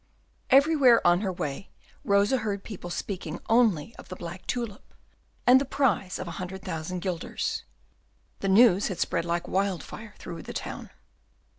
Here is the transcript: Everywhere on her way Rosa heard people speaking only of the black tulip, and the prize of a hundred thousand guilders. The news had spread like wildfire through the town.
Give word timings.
Everywhere 0.49 1.05
on 1.05 1.21
her 1.21 1.31
way 1.31 1.69
Rosa 2.03 2.37
heard 2.37 2.63
people 2.63 2.89
speaking 2.89 3.39
only 3.49 3.95
of 3.97 4.09
the 4.09 4.15
black 4.15 4.47
tulip, 4.47 4.95
and 5.45 5.61
the 5.61 5.63
prize 5.63 6.17
of 6.17 6.27
a 6.27 6.31
hundred 6.41 6.63
thousand 6.63 7.01
guilders. 7.01 7.65
The 8.39 8.49
news 8.49 8.87
had 8.87 8.97
spread 8.99 9.25
like 9.25 9.47
wildfire 9.47 10.15
through 10.17 10.41
the 10.41 10.53
town. 10.53 10.89